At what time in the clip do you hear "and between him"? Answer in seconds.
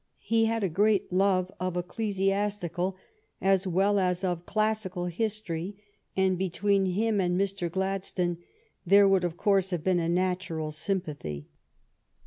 6.17-7.21